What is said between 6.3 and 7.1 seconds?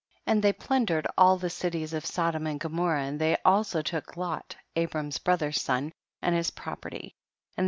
his property, and they THE